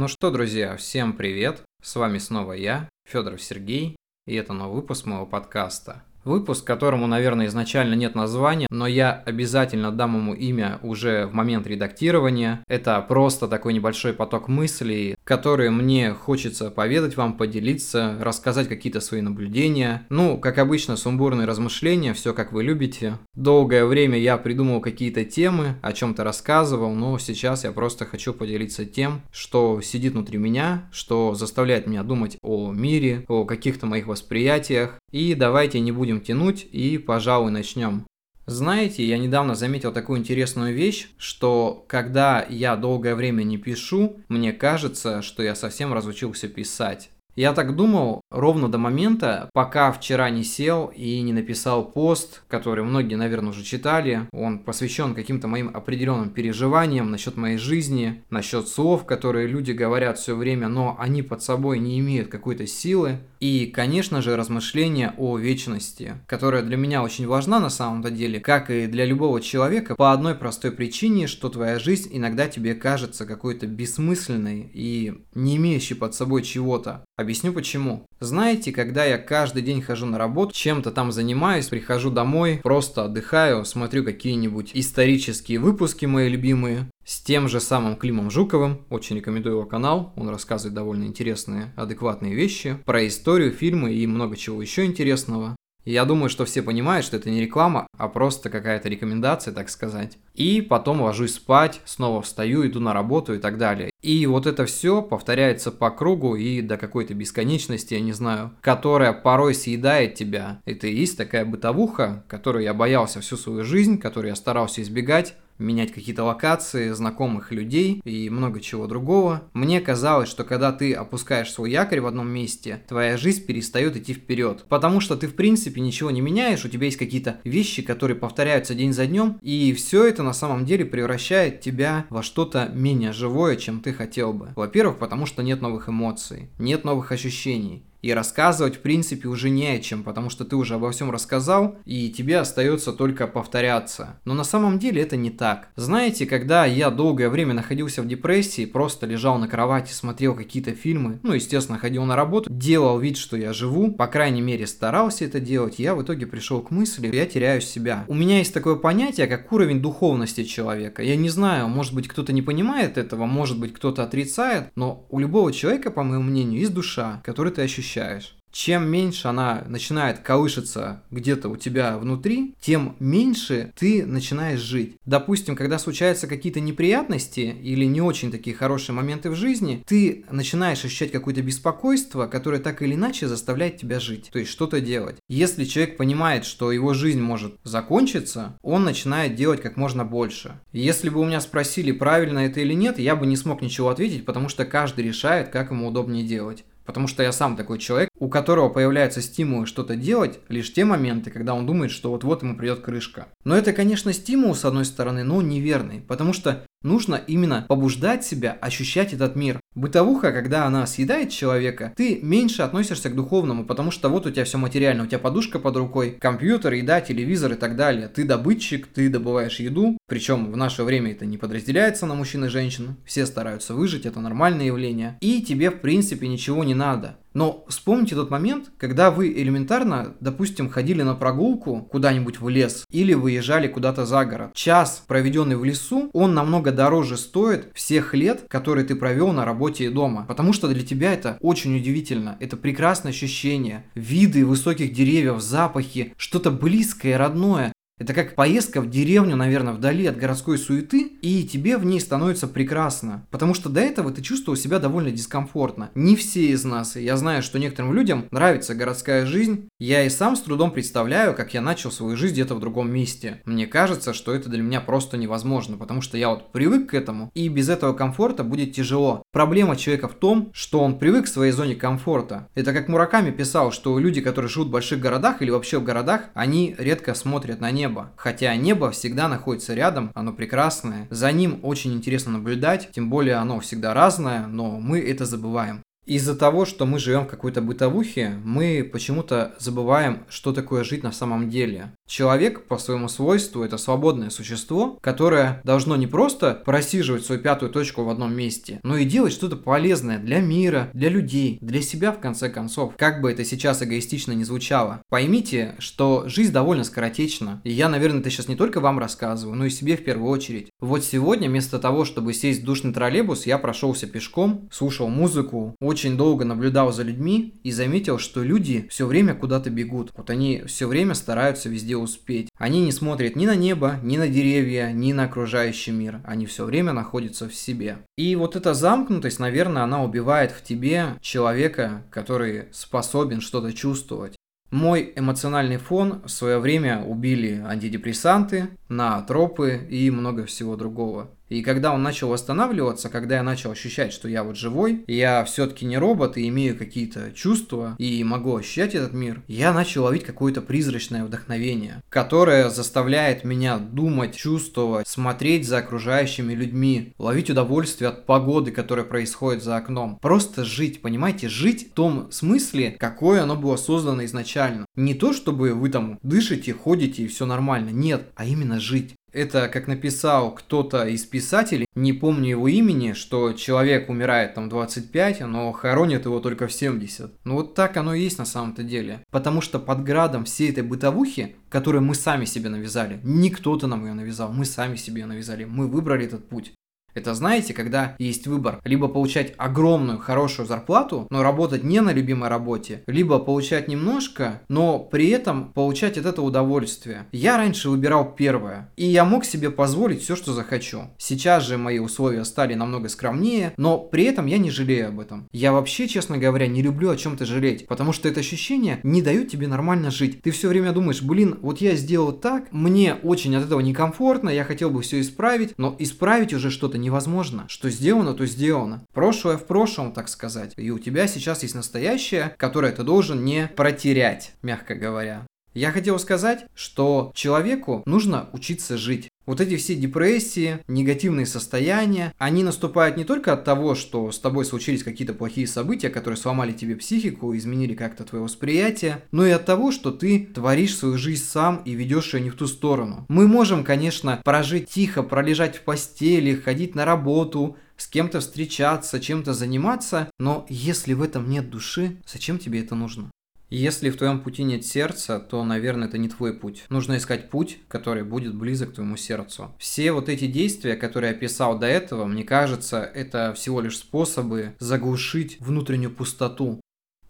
Ну 0.00 0.08
что, 0.08 0.30
друзья, 0.30 0.78
всем 0.78 1.12
привет! 1.12 1.62
С 1.82 1.94
вами 1.94 2.16
снова 2.16 2.54
я, 2.54 2.88
Федоров 3.06 3.42
Сергей, 3.42 3.96
и 4.26 4.34
это 4.34 4.54
новый 4.54 4.76
выпуск 4.76 5.04
моего 5.04 5.26
подкаста. 5.26 6.04
Выпуск, 6.24 6.64
которому, 6.64 7.06
наверное, 7.06 7.46
изначально 7.46 7.94
нет 7.94 8.14
названия, 8.14 8.66
но 8.70 8.86
я 8.86 9.12
обязательно 9.12 9.90
дам 9.90 10.16
ему 10.16 10.34
имя 10.34 10.78
уже 10.82 11.26
в 11.26 11.34
момент 11.34 11.66
редактирования. 11.66 12.62
Это 12.68 13.00
просто 13.00 13.48
такой 13.48 13.72
небольшой 13.72 14.12
поток 14.12 14.48
мыслей, 14.48 15.16
которые 15.24 15.70
мне 15.70 16.12
хочется 16.12 16.70
поведать 16.70 17.16
вам, 17.16 17.36
поделиться, 17.36 18.16
рассказать 18.20 18.68
какие-то 18.68 19.00
свои 19.00 19.22
наблюдения. 19.22 20.06
Ну, 20.10 20.36
как 20.38 20.58
обычно, 20.58 20.96
сумбурные 20.96 21.46
размышления, 21.46 22.12
все 22.12 22.34
как 22.34 22.52
вы 22.52 22.64
любите. 22.64 23.14
Долгое 23.34 23.86
время 23.86 24.18
я 24.18 24.36
придумывал 24.36 24.80
какие-то 24.80 25.24
темы, 25.24 25.76
о 25.82 25.92
чем-то 25.92 26.22
рассказывал, 26.22 26.94
но 26.94 27.18
сейчас 27.18 27.64
я 27.64 27.72
просто 27.72 28.04
хочу 28.04 28.34
поделиться 28.34 28.84
тем, 28.84 29.22
что 29.32 29.80
сидит 29.80 30.12
внутри 30.12 30.38
меня, 30.38 30.88
что 30.92 31.34
заставляет 31.34 31.86
меня 31.86 32.02
думать 32.02 32.36
о 32.42 32.72
мире, 32.72 33.24
о 33.28 33.44
каких-то 33.44 33.86
моих 33.86 34.06
восприятиях. 34.06 34.98
И 35.12 35.34
давайте 35.34 35.80
не 35.80 35.92
будем 35.92 36.20
тянуть 36.20 36.66
и, 36.70 36.98
пожалуй, 36.98 37.50
начнем. 37.50 38.06
Знаете, 38.46 39.04
я 39.04 39.18
недавно 39.18 39.54
заметил 39.54 39.92
такую 39.92 40.18
интересную 40.18 40.74
вещь, 40.74 41.08
что 41.18 41.84
когда 41.86 42.44
я 42.48 42.76
долгое 42.76 43.14
время 43.14 43.42
не 43.42 43.58
пишу, 43.58 44.20
мне 44.28 44.52
кажется, 44.52 45.22
что 45.22 45.42
я 45.42 45.54
совсем 45.54 45.92
разучился 45.92 46.48
писать. 46.48 47.10
Я 47.36 47.52
так 47.52 47.76
думал 47.76 48.19
ровно 48.30 48.70
до 48.70 48.78
момента, 48.78 49.50
пока 49.52 49.92
вчера 49.92 50.30
не 50.30 50.44
сел 50.44 50.92
и 50.94 51.20
не 51.20 51.32
написал 51.32 51.84
пост, 51.90 52.42
который 52.48 52.84
многие, 52.84 53.16
наверное, 53.16 53.50
уже 53.50 53.62
читали. 53.62 54.28
Он 54.32 54.60
посвящен 54.60 55.14
каким-то 55.14 55.48
моим 55.48 55.70
определенным 55.74 56.30
переживаниям 56.30 57.10
насчет 57.10 57.36
моей 57.36 57.58
жизни, 57.58 58.22
насчет 58.30 58.68
слов, 58.68 59.04
которые 59.04 59.46
люди 59.46 59.72
говорят 59.72 60.18
все 60.18 60.36
время, 60.36 60.68
но 60.68 60.96
они 60.98 61.22
под 61.22 61.42
собой 61.42 61.78
не 61.78 61.98
имеют 62.00 62.28
какой-то 62.28 62.66
силы. 62.66 63.18
И, 63.40 63.66
конечно 63.66 64.20
же, 64.20 64.36
размышления 64.36 65.14
о 65.16 65.38
вечности, 65.38 66.14
которая 66.26 66.62
для 66.62 66.76
меня 66.76 67.02
очень 67.02 67.26
важна 67.26 67.58
на 67.58 67.70
самом-то 67.70 68.10
деле, 68.10 68.38
как 68.38 68.70
и 68.70 68.86
для 68.86 69.06
любого 69.06 69.40
человека, 69.40 69.94
по 69.96 70.12
одной 70.12 70.34
простой 70.34 70.72
причине, 70.72 71.26
что 71.26 71.48
твоя 71.48 71.78
жизнь 71.78 72.10
иногда 72.12 72.48
тебе 72.48 72.74
кажется 72.74 73.24
какой-то 73.24 73.66
бессмысленной 73.66 74.70
и 74.72 75.24
не 75.34 75.56
имеющей 75.56 75.94
под 75.94 76.14
собой 76.14 76.42
чего-то. 76.42 77.04
Объясню 77.16 77.52
почему. 77.52 78.06
Знаете, 78.22 78.70
когда 78.70 79.06
я 79.06 79.16
каждый 79.16 79.62
день 79.62 79.80
хожу 79.80 80.04
на 80.04 80.18
работу, 80.18 80.54
чем-то 80.54 80.90
там 80.90 81.10
занимаюсь, 81.10 81.68
прихожу 81.68 82.10
домой, 82.10 82.60
просто 82.62 83.04
отдыхаю, 83.04 83.64
смотрю 83.64 84.04
какие-нибудь 84.04 84.72
исторические 84.74 85.58
выпуски 85.58 86.04
мои 86.04 86.28
любимые, 86.28 86.90
с 87.02 87.22
тем 87.22 87.48
же 87.48 87.60
самым 87.60 87.96
Климом 87.96 88.30
Жуковым. 88.30 88.84
Очень 88.90 89.16
рекомендую 89.16 89.56
его 89.56 89.66
канал. 89.66 90.12
Он 90.16 90.28
рассказывает 90.28 90.74
довольно 90.74 91.04
интересные, 91.04 91.72
адекватные 91.76 92.34
вещи 92.34 92.78
про 92.84 93.06
историю, 93.06 93.52
фильмы 93.52 93.94
и 93.94 94.06
много 94.06 94.36
чего 94.36 94.60
еще 94.60 94.84
интересного. 94.84 95.56
Я 95.84 96.04
думаю, 96.04 96.28
что 96.28 96.44
все 96.44 96.62
понимают, 96.62 97.06
что 97.06 97.16
это 97.16 97.30
не 97.30 97.40
реклама, 97.40 97.86
а 97.96 98.08
просто 98.08 98.50
какая-то 98.50 98.88
рекомендация, 98.88 99.54
так 99.54 99.70
сказать. 99.70 100.18
И 100.34 100.60
потом 100.60 101.00
ложусь 101.00 101.34
спать, 101.34 101.80
снова 101.84 102.22
встаю, 102.22 102.66
иду 102.66 102.80
на 102.80 102.92
работу 102.92 103.34
и 103.34 103.38
так 103.38 103.56
далее. 103.56 103.90
И 104.02 104.26
вот 104.26 104.46
это 104.46 104.66
все 104.66 105.02
повторяется 105.02 105.70
по 105.70 105.90
кругу 105.90 106.36
и 106.36 106.62
до 106.62 106.76
какой-то 106.76 107.14
бесконечности, 107.14 107.94
я 107.94 108.00
не 108.00 108.12
знаю, 108.12 108.52
которая 108.60 109.12
порой 109.12 109.54
съедает 109.54 110.14
тебя. 110.14 110.60
Это 110.64 110.86
и 110.86 110.94
есть 110.94 111.18
такая 111.18 111.44
бытовуха, 111.44 112.24
которую 112.28 112.64
я 112.64 112.74
боялся 112.74 113.20
всю 113.20 113.36
свою 113.36 113.64
жизнь, 113.64 113.98
которую 113.98 114.30
я 114.30 114.36
старался 114.36 114.82
избегать 114.82 115.34
менять 115.60 115.92
какие-то 115.92 116.24
локации, 116.24 116.90
знакомых 116.90 117.52
людей 117.52 118.00
и 118.04 118.30
много 118.30 118.60
чего 118.60 118.86
другого. 118.86 119.42
Мне 119.52 119.80
казалось, 119.80 120.28
что 120.28 120.44
когда 120.44 120.72
ты 120.72 120.92
опускаешь 120.92 121.52
свой 121.52 121.70
якорь 121.70 122.00
в 122.00 122.06
одном 122.06 122.28
месте, 122.28 122.82
твоя 122.88 123.16
жизнь 123.16 123.44
перестает 123.46 123.96
идти 123.96 124.14
вперед. 124.14 124.64
Потому 124.68 125.00
что 125.00 125.16
ты 125.16 125.26
в 125.26 125.34
принципе 125.34 125.80
ничего 125.80 126.10
не 126.10 126.20
меняешь, 126.20 126.64
у 126.64 126.68
тебя 126.68 126.86
есть 126.86 126.98
какие-то 126.98 127.38
вещи, 127.44 127.82
которые 127.82 128.16
повторяются 128.16 128.74
день 128.74 128.92
за 128.92 129.06
днем, 129.06 129.38
и 129.42 129.72
все 129.72 130.04
это 130.04 130.22
на 130.22 130.32
самом 130.32 130.64
деле 130.64 130.84
превращает 130.84 131.60
тебя 131.60 132.06
во 132.10 132.22
что-то 132.22 132.70
менее 132.74 133.12
живое, 133.12 133.56
чем 133.56 133.80
ты 133.80 133.92
хотел 133.92 134.32
бы. 134.32 134.50
Во-первых, 134.56 134.98
потому 134.98 135.26
что 135.26 135.42
нет 135.42 135.60
новых 135.60 135.88
эмоций, 135.88 136.50
нет 136.58 136.84
новых 136.84 137.12
ощущений. 137.12 137.84
И 138.02 138.12
рассказывать, 138.12 138.76
в 138.76 138.80
принципе, 138.80 139.28
уже 139.28 139.50
не 139.50 139.66
о 139.66 139.78
чем, 139.78 140.02
потому 140.02 140.30
что 140.30 140.44
ты 140.44 140.56
уже 140.56 140.74
обо 140.74 140.90
всем 140.90 141.10
рассказал, 141.10 141.76
и 141.84 142.08
тебе 142.10 142.38
остается 142.38 142.92
только 142.92 143.26
повторяться. 143.26 144.18
Но 144.24 144.34
на 144.34 144.44
самом 144.44 144.78
деле 144.78 145.02
это 145.02 145.16
не 145.16 145.30
так. 145.30 145.68
Знаете, 145.76 146.26
когда 146.26 146.64
я 146.64 146.90
долгое 146.90 147.28
время 147.28 147.52
находился 147.52 148.02
в 148.02 148.08
депрессии, 148.08 148.64
просто 148.64 149.06
лежал 149.06 149.38
на 149.38 149.48
кровати, 149.48 149.92
смотрел 149.92 150.34
какие-то 150.34 150.72
фильмы, 150.72 151.20
ну, 151.22 151.34
естественно, 151.34 151.78
ходил 151.78 152.04
на 152.04 152.16
работу, 152.16 152.48
делал 152.50 152.98
вид, 152.98 153.18
что 153.18 153.36
я 153.36 153.52
живу, 153.52 153.92
по 153.92 154.06
крайней 154.06 154.40
мере, 154.40 154.66
старался 154.66 155.26
это 155.26 155.40
делать, 155.40 155.78
я 155.78 155.94
в 155.94 156.02
итоге 156.02 156.26
пришел 156.26 156.62
к 156.62 156.70
мысли, 156.70 157.14
я 157.14 157.26
теряю 157.26 157.60
себя. 157.60 158.04
У 158.08 158.14
меня 158.14 158.38
есть 158.38 158.54
такое 158.54 158.76
понятие, 158.76 159.26
как 159.26 159.52
уровень 159.52 159.82
духовности 159.82 160.44
человека. 160.44 161.02
Я 161.02 161.16
не 161.16 161.28
знаю, 161.28 161.68
может 161.68 161.94
быть, 161.94 162.08
кто-то 162.08 162.32
не 162.32 162.42
понимает 162.42 162.96
этого, 162.96 163.26
может 163.26 163.58
быть, 163.58 163.74
кто-то 163.74 164.02
отрицает, 164.02 164.70
но 164.74 165.06
у 165.10 165.18
любого 165.18 165.52
человека, 165.52 165.90
по 165.90 166.02
моему 166.02 166.24
мнению, 166.24 166.60
есть 166.60 166.72
душа, 166.72 167.20
которую 167.24 167.52
ты 167.52 167.62
ощущаешь 167.62 167.89
ощущаешь. 167.90 168.36
Чем 168.52 168.90
меньше 168.90 169.28
она 169.28 169.62
начинает 169.68 170.18
колышется 170.18 171.04
где-то 171.12 171.48
у 171.48 171.56
тебя 171.56 171.96
внутри, 171.98 172.56
тем 172.60 172.96
меньше 172.98 173.72
ты 173.78 174.04
начинаешь 174.04 174.58
жить. 174.58 174.96
Допустим, 175.06 175.54
когда 175.54 175.78
случаются 175.78 176.26
какие-то 176.26 176.58
неприятности 176.58 177.56
или 177.62 177.84
не 177.84 178.00
очень 178.00 178.32
такие 178.32 178.56
хорошие 178.56 178.96
моменты 178.96 179.30
в 179.30 179.36
жизни, 179.36 179.84
ты 179.86 180.24
начинаешь 180.32 180.84
ощущать 180.84 181.12
какое-то 181.12 181.42
беспокойство, 181.42 182.26
которое 182.26 182.60
так 182.60 182.82
или 182.82 182.96
иначе 182.96 183.28
заставляет 183.28 183.76
тебя 183.76 184.00
жить, 184.00 184.30
то 184.32 184.40
есть 184.40 184.50
что-то 184.50 184.80
делать. 184.80 185.18
Если 185.28 185.64
человек 185.64 185.96
понимает, 185.96 186.44
что 186.44 186.72
его 186.72 186.92
жизнь 186.92 187.20
может 187.20 187.54
закончиться, 187.62 188.58
он 188.62 188.82
начинает 188.82 189.36
делать 189.36 189.62
как 189.62 189.76
можно 189.76 190.04
больше. 190.04 190.60
Если 190.72 191.08
бы 191.08 191.20
у 191.20 191.24
меня 191.24 191.40
спросили, 191.40 191.92
правильно 191.92 192.40
это 192.40 192.58
или 192.58 192.74
нет, 192.74 192.98
я 192.98 193.14
бы 193.14 193.26
не 193.26 193.36
смог 193.36 193.62
ничего 193.62 193.90
ответить, 193.90 194.24
потому 194.24 194.48
что 194.48 194.64
каждый 194.64 195.04
решает, 195.04 195.50
как 195.50 195.70
ему 195.70 195.86
удобнее 195.86 196.26
делать. 196.26 196.64
Потому 196.90 197.06
что 197.06 197.22
я 197.22 197.30
сам 197.30 197.56
такой 197.56 197.78
человек, 197.78 198.08
у 198.18 198.28
которого 198.28 198.68
появляются 198.68 199.22
стимулы 199.22 199.66
что-то 199.66 199.94
делать 199.94 200.40
лишь 200.48 200.72
те 200.72 200.84
моменты, 200.84 201.30
когда 201.30 201.54
он 201.54 201.64
думает, 201.64 201.92
что 201.92 202.10
вот-вот 202.10 202.42
ему 202.42 202.56
придет 202.56 202.80
крышка. 202.80 203.28
Но 203.44 203.56
это, 203.56 203.72
конечно, 203.72 204.12
стимул 204.12 204.56
с 204.56 204.64
одной 204.64 204.84
стороны, 204.84 205.22
но 205.22 205.40
неверный, 205.40 206.00
потому 206.00 206.32
что 206.32 206.66
нужно 206.82 207.16
именно 207.26 207.64
побуждать 207.68 208.24
себя 208.24 208.56
ощущать 208.60 209.12
этот 209.12 209.36
мир. 209.36 209.60
Бытовуха, 209.74 210.32
когда 210.32 210.64
она 210.66 210.86
съедает 210.86 211.30
человека, 211.30 211.92
ты 211.96 212.18
меньше 212.22 212.62
относишься 212.62 213.08
к 213.08 213.14
духовному, 213.14 213.64
потому 213.64 213.90
что 213.90 214.08
вот 214.08 214.26
у 214.26 214.30
тебя 214.30 214.44
все 214.44 214.58
материально, 214.58 215.04
у 215.04 215.06
тебя 215.06 215.18
подушка 215.18 215.58
под 215.58 215.76
рукой, 215.76 216.16
компьютер, 216.20 216.72
еда, 216.72 217.00
телевизор 217.00 217.52
и 217.52 217.56
так 217.56 217.76
далее. 217.76 218.08
Ты 218.08 218.24
добытчик, 218.24 218.88
ты 218.88 219.08
добываешь 219.08 219.60
еду, 219.60 219.96
причем 220.08 220.50
в 220.50 220.56
наше 220.56 220.82
время 220.82 221.12
это 221.12 221.26
не 221.26 221.38
подразделяется 221.38 222.06
на 222.06 222.14
мужчин 222.14 222.44
и 222.46 222.48
женщин, 222.48 222.96
все 223.04 223.26
стараются 223.26 223.74
выжить, 223.74 224.06
это 224.06 224.20
нормальное 224.20 224.66
явление, 224.66 225.16
и 225.20 225.40
тебе 225.42 225.70
в 225.70 225.80
принципе 225.80 226.26
ничего 226.26 226.64
не 226.64 226.74
надо. 226.74 227.19
Но 227.34 227.64
вспомните 227.68 228.14
тот 228.14 228.30
момент, 228.30 228.72
когда 228.76 229.10
вы 229.10 229.32
элементарно, 229.32 230.14
допустим, 230.20 230.68
ходили 230.68 231.02
на 231.02 231.14
прогулку 231.14 231.88
куда-нибудь 231.90 232.40
в 232.40 232.48
лес 232.48 232.84
или 232.90 233.14
выезжали 233.14 233.68
куда-то 233.68 234.06
за 234.06 234.24
город. 234.24 234.52
Час, 234.54 235.04
проведенный 235.06 235.56
в 235.56 235.64
лесу, 235.64 236.10
он 236.12 236.34
намного 236.34 236.72
дороже 236.72 237.16
стоит 237.16 237.70
всех 237.74 238.14
лет, 238.14 238.44
которые 238.48 238.84
ты 238.84 238.96
провел 238.96 239.32
на 239.32 239.44
работе 239.44 239.84
и 239.84 239.88
дома. 239.88 240.24
Потому 240.26 240.52
что 240.52 240.68
для 240.68 240.84
тебя 240.84 241.12
это 241.12 241.36
очень 241.40 241.76
удивительно. 241.76 242.36
Это 242.40 242.56
прекрасное 242.56 243.12
ощущение. 243.12 243.84
Виды 243.94 244.44
высоких 244.44 244.92
деревьев, 244.92 245.40
запахи, 245.40 246.14
что-то 246.16 246.50
близкое, 246.50 247.16
родное. 247.16 247.72
Это 248.00 248.14
как 248.14 248.34
поездка 248.34 248.80
в 248.80 248.88
деревню, 248.88 249.36
наверное, 249.36 249.74
вдали 249.74 250.06
от 250.06 250.16
городской 250.16 250.56
суеты, 250.56 251.02
и 251.20 251.46
тебе 251.46 251.76
в 251.76 251.84
ней 251.84 252.00
становится 252.00 252.48
прекрасно. 252.48 253.26
Потому 253.30 253.52
что 253.52 253.68
до 253.68 253.80
этого 253.80 254.10
ты 254.10 254.22
чувствовал 254.22 254.56
себя 254.56 254.78
довольно 254.78 255.10
дискомфортно. 255.10 255.90
Не 255.94 256.16
все 256.16 256.46
из 256.46 256.64
нас, 256.64 256.96
и 256.96 257.02
я 257.02 257.18
знаю, 257.18 257.42
что 257.42 257.58
некоторым 257.58 257.92
людям 257.92 258.24
нравится 258.30 258.74
городская 258.74 259.26
жизнь. 259.26 259.68
Я 259.78 260.02
и 260.04 260.08
сам 260.08 260.34
с 260.34 260.40
трудом 260.40 260.70
представляю, 260.70 261.34
как 261.34 261.52
я 261.52 261.60
начал 261.60 261.92
свою 261.92 262.16
жизнь 262.16 262.32
где-то 262.32 262.54
в 262.54 262.60
другом 262.60 262.90
месте. 262.90 263.42
Мне 263.44 263.66
кажется, 263.66 264.14
что 264.14 264.34
это 264.34 264.48
для 264.48 264.62
меня 264.62 264.80
просто 264.80 265.18
невозможно, 265.18 265.76
потому 265.76 266.00
что 266.00 266.16
я 266.16 266.30
вот 266.30 266.52
привык 266.52 266.90
к 266.90 266.94
этому, 266.94 267.30
и 267.34 267.48
без 267.48 267.68
этого 267.68 267.92
комфорта 267.92 268.44
будет 268.44 268.72
тяжело. 268.72 269.22
Проблема 269.30 269.76
человека 269.76 270.08
в 270.08 270.14
том, 270.14 270.50
что 270.54 270.80
он 270.80 270.98
привык 270.98 271.26
к 271.26 271.28
своей 271.28 271.52
зоне 271.52 271.74
комфорта. 271.74 272.48
Это 272.54 272.72
как 272.72 272.88
Мураками 272.88 273.30
писал, 273.30 273.72
что 273.72 273.98
люди, 273.98 274.22
которые 274.22 274.48
живут 274.48 274.68
в 274.68 274.72
больших 274.72 275.00
городах 275.00 275.42
или 275.42 275.50
вообще 275.50 275.78
в 275.78 275.84
городах, 275.84 276.30
они 276.32 276.74
редко 276.78 277.12
смотрят 277.14 277.60
на 277.60 277.70
небо 277.70 277.89
небо. 277.90 278.12
Хотя 278.16 278.54
небо 278.56 278.90
всегда 278.90 279.28
находится 279.28 279.74
рядом, 279.74 280.10
оно 280.14 280.32
прекрасное. 280.32 281.08
За 281.10 281.32
ним 281.32 281.58
очень 281.62 281.92
интересно 281.92 282.32
наблюдать, 282.32 282.90
тем 282.92 283.10
более 283.10 283.34
оно 283.34 283.58
всегда 283.60 283.94
разное, 283.94 284.46
но 284.46 284.78
мы 284.78 285.00
это 285.00 285.24
забываем. 285.24 285.82
Из-за 286.06 286.34
того, 286.34 286.64
что 286.64 286.86
мы 286.86 286.98
живем 286.98 287.24
в 287.24 287.28
какой-то 287.28 287.60
бытовухе, 287.60 288.38
мы 288.42 288.88
почему-то 288.90 289.54
забываем, 289.58 290.24
что 290.28 290.52
такое 290.52 290.82
жить 290.82 291.02
на 291.02 291.12
самом 291.12 291.50
деле. 291.50 291.92
Человек 292.08 292.66
по 292.66 292.78
своему 292.78 293.08
свойству 293.08 293.62
это 293.62 293.78
свободное 293.78 294.30
существо, 294.30 294.98
которое 295.00 295.60
должно 295.62 295.94
не 295.96 296.06
просто 296.06 296.60
просиживать 296.64 297.24
свою 297.24 297.40
пятую 297.40 297.70
точку 297.70 298.02
в 298.02 298.08
одном 298.08 298.34
месте, 298.34 298.80
но 298.82 298.96
и 298.96 299.04
делать 299.04 299.32
что-то 299.32 299.56
полезное 299.56 300.18
для 300.18 300.40
мира, 300.40 300.90
для 300.94 301.10
людей, 301.10 301.58
для 301.60 301.82
себя 301.82 302.12
в 302.12 302.18
конце 302.18 302.48
концов. 302.48 302.94
Как 302.96 303.20
бы 303.20 303.30
это 303.30 303.44
сейчас 303.44 303.82
эгоистично 303.82 304.32
не 304.32 304.44
звучало. 304.44 305.02
Поймите, 305.10 305.76
что 305.78 306.24
жизнь 306.26 306.52
довольно 306.52 306.82
скоротечна. 306.82 307.60
И 307.62 307.70
я, 307.70 307.88
наверное, 307.88 308.20
это 308.20 308.30
сейчас 308.30 308.48
не 308.48 308.56
только 308.56 308.80
вам 308.80 308.98
рассказываю, 308.98 309.56
но 309.56 309.66
и 309.66 309.70
себе 309.70 309.96
в 309.96 310.02
первую 310.02 310.30
очередь. 310.30 310.70
Вот 310.80 311.04
сегодня 311.04 311.48
вместо 311.48 311.78
того, 311.78 312.04
чтобы 312.04 312.32
сесть 312.32 312.62
в 312.62 312.64
душный 312.64 312.92
троллейбус, 312.92 313.46
я 313.46 313.58
прошелся 313.58 314.06
пешком, 314.06 314.68
слушал 314.72 315.08
музыку, 315.08 315.76
очень 315.90 316.16
долго 316.16 316.44
наблюдал 316.44 316.92
за 316.92 317.02
людьми 317.02 317.60
и 317.64 317.72
заметил, 317.72 318.18
что 318.18 318.44
люди 318.44 318.86
все 318.88 319.06
время 319.06 319.34
куда-то 319.34 319.70
бегут. 319.70 320.12
Вот 320.16 320.30
они 320.30 320.62
все 320.66 320.86
время 320.86 321.14
стараются 321.14 321.68
везде 321.68 321.96
успеть. 321.96 322.48
Они 322.56 322.80
не 322.84 322.92
смотрят 322.92 323.34
ни 323.34 323.44
на 323.44 323.56
небо, 323.56 323.98
ни 324.04 324.16
на 324.16 324.28
деревья, 324.28 324.92
ни 324.92 325.12
на 325.12 325.24
окружающий 325.24 325.90
мир. 325.90 326.20
Они 326.24 326.46
все 326.46 326.64
время 326.64 326.92
находятся 326.92 327.48
в 327.48 327.54
себе. 327.54 327.98
И 328.16 328.36
вот 328.36 328.54
эта 328.54 328.72
замкнутость, 328.72 329.40
наверное, 329.40 329.82
она 329.82 330.04
убивает 330.04 330.52
в 330.52 330.62
тебе 330.62 331.16
человека, 331.20 332.04
который 332.10 332.66
способен 332.70 333.40
что-то 333.40 333.72
чувствовать. 333.72 334.36
Мой 334.70 335.12
эмоциональный 335.16 335.78
фон 335.78 336.22
в 336.24 336.28
свое 336.28 336.60
время 336.60 337.02
убили 337.02 337.60
антидепрессанты, 337.66 338.68
наотропы 338.88 339.84
и 339.90 340.10
много 340.12 340.46
всего 340.46 340.76
другого. 340.76 341.30
И 341.50 341.62
когда 341.62 341.92
он 341.92 342.02
начал 342.02 342.28
восстанавливаться, 342.28 343.10
когда 343.10 343.36
я 343.36 343.42
начал 343.42 343.72
ощущать, 343.72 344.12
что 344.12 344.28
я 344.28 344.44
вот 344.44 344.56
живой, 344.56 345.04
я 345.06 345.44
все-таки 345.44 345.84
не 345.84 345.98
робот 345.98 346.38
и 346.38 346.48
имею 346.48 346.78
какие-то 346.78 347.32
чувства 347.32 347.96
и 347.98 348.22
могу 348.24 348.56
ощущать 348.56 348.94
этот 348.94 349.12
мир, 349.12 349.42
я 349.48 349.72
начал 349.72 350.04
ловить 350.04 350.24
какое-то 350.24 350.62
призрачное 350.62 351.24
вдохновение, 351.24 352.02
которое 352.08 352.70
заставляет 352.70 353.44
меня 353.44 353.78
думать, 353.78 354.36
чувствовать, 354.36 355.08
смотреть 355.08 355.66
за 355.66 355.78
окружающими 355.78 356.54
людьми, 356.54 357.14
ловить 357.18 357.50
удовольствие 357.50 358.10
от 358.10 358.26
погоды, 358.26 358.70
которая 358.70 359.04
происходит 359.04 359.62
за 359.62 359.76
окном. 359.76 360.18
Просто 360.22 360.64
жить, 360.64 361.02
понимаете, 361.02 361.48
жить 361.48 361.90
в 361.90 361.94
том 361.94 362.30
смысле, 362.30 362.96
какое 362.98 363.42
оно 363.42 363.56
было 363.56 363.76
создано 363.76 364.24
изначально. 364.24 364.86
Не 364.94 365.14
то, 365.14 365.32
чтобы 365.32 365.74
вы 365.74 365.88
там 365.88 366.18
дышите, 366.22 366.72
ходите 366.72 367.24
и 367.24 367.28
все 367.28 367.44
нормально, 367.44 367.90
нет, 367.90 368.28
а 368.36 368.44
именно 368.44 368.78
жить. 368.78 369.16
Это, 369.32 369.68
как 369.68 369.86
написал 369.86 370.54
кто-то 370.54 371.06
из 371.06 371.24
писателей, 371.24 371.86
не 371.94 372.12
помню 372.12 372.50
его 372.50 372.68
имени, 372.68 373.12
что 373.12 373.52
человек 373.52 374.08
умирает 374.08 374.54
там 374.54 374.68
25, 374.68 375.40
но 375.40 375.70
хоронят 375.72 376.24
его 376.24 376.40
только 376.40 376.66
в 376.66 376.72
70. 376.72 377.32
Ну 377.44 377.54
вот 377.54 377.74
так 377.74 377.96
оно 377.96 378.14
и 378.14 378.22
есть 378.22 378.38
на 378.38 378.44
самом-то 378.44 378.82
деле. 378.82 379.24
Потому 379.30 379.60
что 379.60 379.78
под 379.78 380.02
градом 380.02 380.44
всей 380.44 380.70
этой 380.70 380.82
бытовухи, 380.82 381.56
которую 381.68 382.02
мы 382.02 382.14
сами 382.14 382.44
себе 382.44 382.68
навязали, 382.68 383.20
не 383.22 383.50
кто-то 383.50 383.86
нам 383.86 384.04
ее 384.04 384.14
навязал, 384.14 384.52
мы 384.52 384.64
сами 384.64 384.96
себе 384.96 385.22
ее 385.22 385.26
навязали, 385.26 385.64
мы 385.64 385.86
выбрали 385.86 386.26
этот 386.26 386.48
путь. 386.48 386.72
Это 387.14 387.34
знаете, 387.34 387.74
когда 387.74 388.14
есть 388.18 388.46
выбор, 388.46 388.80
либо 388.84 389.08
получать 389.08 389.54
огромную 389.56 390.18
хорошую 390.18 390.66
зарплату, 390.66 391.26
но 391.30 391.42
работать 391.42 391.84
не 391.84 392.00
на 392.00 392.12
любимой 392.12 392.48
работе, 392.48 393.02
либо 393.06 393.38
получать 393.38 393.88
немножко, 393.88 394.62
но 394.68 394.98
при 394.98 395.28
этом 395.28 395.72
получать 395.72 396.18
от 396.18 396.26
этого 396.26 396.46
удовольствие. 396.46 397.26
Я 397.32 397.56
раньше 397.56 397.90
выбирал 397.90 398.34
первое, 398.34 398.90
и 398.96 399.06
я 399.06 399.24
мог 399.24 399.44
себе 399.44 399.70
позволить 399.70 400.22
все, 400.22 400.36
что 400.36 400.52
захочу. 400.52 401.02
Сейчас 401.18 401.66
же 401.66 401.78
мои 401.78 401.98
условия 401.98 402.44
стали 402.44 402.74
намного 402.74 403.08
скромнее, 403.08 403.72
но 403.76 403.98
при 403.98 404.24
этом 404.24 404.46
я 404.46 404.58
не 404.58 404.70
жалею 404.70 405.08
об 405.08 405.20
этом. 405.20 405.48
Я 405.52 405.72
вообще, 405.72 406.08
честно 406.08 406.38
говоря, 406.38 406.66
не 406.66 406.82
люблю 406.82 407.10
о 407.10 407.16
чем-то 407.16 407.44
жалеть, 407.44 407.86
потому 407.86 408.12
что 408.12 408.28
это 408.28 408.40
ощущение 408.40 409.00
не 409.02 409.22
дают 409.22 409.48
тебе 409.48 409.66
нормально 409.66 410.10
жить. 410.10 410.42
Ты 410.42 410.50
все 410.50 410.68
время 410.68 410.92
думаешь, 410.92 411.22
блин, 411.22 411.58
вот 411.62 411.80
я 411.80 411.94
сделал 411.96 412.32
так, 412.32 412.72
мне 412.72 413.14
очень 413.14 413.56
от 413.56 413.64
этого 413.64 413.80
некомфортно, 413.80 414.48
я 414.50 414.64
хотел 414.64 414.90
бы 414.90 415.02
все 415.02 415.20
исправить, 415.20 415.74
но 415.76 415.94
исправить 415.98 416.54
уже 416.54 416.70
что-то 416.70 416.98
невозможно. 417.00 417.64
Что 417.68 417.90
сделано, 417.90 418.34
то 418.34 418.46
сделано. 418.46 419.04
Прошлое 419.12 419.56
в 419.56 419.66
прошлом, 419.66 420.12
так 420.12 420.28
сказать. 420.28 420.72
И 420.76 420.90
у 420.90 420.98
тебя 420.98 421.26
сейчас 421.26 421.62
есть 421.62 421.74
настоящее, 421.74 422.54
которое 422.56 422.92
ты 422.92 423.02
должен 423.02 423.44
не 423.44 423.68
протерять, 423.68 424.52
мягко 424.62 424.94
говоря. 424.94 425.46
Я 425.72 425.92
хотел 425.92 426.18
сказать, 426.18 426.66
что 426.74 427.30
человеку 427.34 428.02
нужно 428.04 428.48
учиться 428.52 428.98
жить. 428.98 429.28
Вот 429.50 429.60
эти 429.60 429.76
все 429.78 429.96
депрессии, 429.96 430.78
негативные 430.86 431.44
состояния, 431.44 432.32
они 432.38 432.62
наступают 432.62 433.16
не 433.16 433.24
только 433.24 433.52
от 433.52 433.64
того, 433.64 433.96
что 433.96 434.30
с 434.30 434.38
тобой 434.38 434.64
случились 434.64 435.02
какие-то 435.02 435.34
плохие 435.34 435.66
события, 435.66 436.08
которые 436.08 436.38
сломали 436.38 436.70
тебе 436.70 436.94
психику, 436.94 437.56
изменили 437.56 437.94
как-то 437.94 438.22
твое 438.22 438.44
восприятие, 438.44 439.24
но 439.32 439.44
и 439.44 439.50
от 439.50 439.66
того, 439.66 439.90
что 439.90 440.12
ты 440.12 440.46
творишь 440.54 440.96
свою 440.96 441.18
жизнь 441.18 441.42
сам 441.42 441.82
и 441.84 441.94
ведешь 441.94 442.32
ее 442.32 442.42
не 442.42 442.50
в 442.50 442.54
ту 442.54 442.68
сторону. 442.68 443.26
Мы 443.28 443.48
можем, 443.48 443.82
конечно, 443.82 444.40
прожить 444.44 444.88
тихо, 444.88 445.24
пролежать 445.24 445.78
в 445.78 445.80
постели, 445.80 446.54
ходить 446.54 446.94
на 446.94 447.04
работу, 447.04 447.76
с 447.96 448.06
кем-то 448.06 448.38
встречаться, 448.38 449.18
чем-то 449.18 449.52
заниматься, 449.52 450.30
но 450.38 450.64
если 450.68 451.12
в 451.12 451.22
этом 451.22 451.50
нет 451.50 451.70
души, 451.70 452.18
зачем 452.24 452.60
тебе 452.60 452.78
это 452.78 452.94
нужно? 452.94 453.32
Если 453.70 454.10
в 454.10 454.16
твоем 454.16 454.40
пути 454.40 454.64
нет 454.64 454.84
сердца, 454.84 455.38
то, 455.38 455.62
наверное, 455.64 456.08
это 456.08 456.18
не 456.18 456.28
твой 456.28 456.52
путь. 456.52 456.84
Нужно 456.88 457.16
искать 457.16 457.50
путь, 457.50 457.78
который 457.86 458.24
будет 458.24 458.52
близок 458.52 458.90
к 458.90 458.94
твоему 458.94 459.16
сердцу. 459.16 459.72
Все 459.78 460.10
вот 460.10 460.28
эти 460.28 460.48
действия, 460.48 460.96
которые 460.96 461.30
я 461.30 461.36
описал 461.36 461.78
до 461.78 461.86
этого, 461.86 462.26
мне 462.26 462.42
кажется, 462.42 463.00
это 463.02 463.54
всего 463.54 463.80
лишь 463.80 463.98
способы 463.98 464.74
заглушить 464.80 465.58
внутреннюю 465.60 466.10
пустоту. 466.10 466.80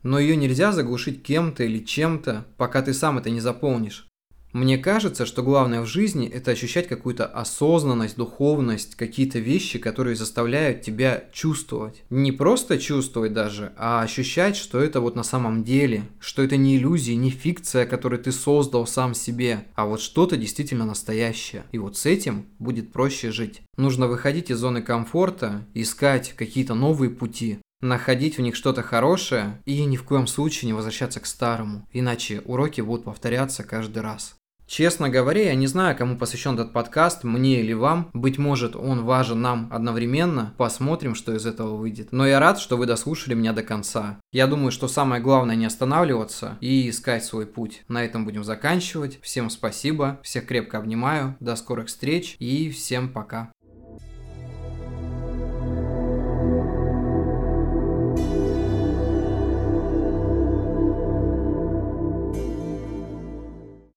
Но 0.03 0.19
ее 0.19 0.35
нельзя 0.35 0.73
заглушить 0.73 1.23
кем-то 1.23 1.63
или 1.63 1.85
чем-то, 1.85 2.47
пока 2.57 2.81
ты 2.81 2.95
сам 2.95 3.19
это 3.19 3.29
не 3.29 3.41
заполнишь. 3.41 4.10
Мне 4.53 4.79
кажется, 4.79 5.27
что 5.27 5.43
главное 5.43 5.81
в 5.81 5.87
жизни– 5.87 6.29
это 6.33 6.51
ощущать 6.51 6.89
какую-то 6.89 7.25
осознанность, 7.25 8.17
духовность, 8.17 8.97
какие-то 8.97 9.39
вещи, 9.39 9.79
которые 9.79 10.17
заставляют 10.17 10.83
тебя 10.83 11.25
чувствовать. 11.33 12.03
Не 12.11 12.33
просто 12.33 12.79
чувствовать 12.79 13.33
даже, 13.33 13.73
а 13.77 14.03
ощущать, 14.03 14.57
что 14.57 14.81
это 14.81 15.01
вот 15.01 15.15
на 15.15 15.23
самом 15.23 15.63
деле, 15.63 16.03
что 16.19 16.43
это 16.43 16.57
не 16.57 16.77
иллюзия, 16.77 17.15
не 17.15 17.31
фикция, 17.31 17.87
которую 17.87 18.21
ты 18.23 18.33
создал 18.33 18.89
сам 18.89 19.15
себе, 19.15 19.67
а 19.77 19.87
вот 19.87 20.01
что-то 20.01 20.37
действительно 20.37 20.85
настоящее. 20.85 21.63
И 21.71 21.79
вот 21.79 21.97
с 21.97 22.05
этим 22.07 22.47
будет 22.59 22.93
проще 22.93 23.31
жить. 23.31 23.63
Нужно 23.77 24.09
выходить 24.09 24.51
из 24.51 24.59
зоны 24.59 24.83
комфорта, 24.83 25.65
искать 25.75 26.35
какие-то 26.37 26.75
новые 26.75 27.11
пути, 27.11 27.59
находить 27.81 28.37
в 28.37 28.43
них 28.43 28.57
что-то 28.57 28.83
хорошее 28.83 29.61
и 29.65 29.85
ни 29.85 29.97
в 29.97 30.03
коем 30.03 30.27
случае 30.27 30.67
не 30.67 30.73
возвращаться 30.73 31.21
к 31.21 31.27
старому, 31.27 31.89
иначе 31.93 32.43
уроки 32.45 32.81
будут 32.81 33.05
повторяться 33.05 33.63
каждый 33.63 34.03
раз. 34.03 34.40
Честно 34.71 35.09
говоря, 35.09 35.47
я 35.47 35.57
не 35.57 35.67
знаю, 35.67 35.97
кому 35.97 36.17
посвящен 36.17 36.55
этот 36.55 36.73
подкаст, 36.73 37.25
мне 37.25 37.61
или 37.61 37.73
вам. 37.73 38.09
Быть 38.13 38.39
может, 38.39 38.77
он 38.77 39.05
важен 39.05 39.43
нам 39.43 39.69
одновременно. 39.73 40.55
Посмотрим, 40.59 41.17
что 41.17 41.35
из 41.35 41.45
этого 41.45 41.75
выйдет. 41.75 42.13
Но 42.13 42.25
я 42.25 42.39
рад, 42.39 42.61
что 42.61 42.77
вы 42.77 42.87
дослушали 42.87 43.35
меня 43.35 43.53
до 43.53 43.65
конца. 43.65 44.21
Я 44.31 44.47
думаю, 44.47 44.71
что 44.71 44.87
самое 44.87 45.21
главное 45.21 45.57
не 45.57 45.67
останавливаться 45.67 46.57
и 46.61 46.89
искать 46.89 47.25
свой 47.25 47.47
путь. 47.47 47.83
На 47.89 48.05
этом 48.05 48.25
будем 48.25 48.45
заканчивать. 48.45 49.19
Всем 49.23 49.51
спасибо, 49.51 50.21
всех 50.23 50.47
крепко 50.47 50.79
обнимаю, 50.79 51.35
до 51.41 51.57
скорых 51.57 51.89
встреч 51.89 52.37
и 52.39 52.71
всем 52.71 53.09
пока. 53.09 53.51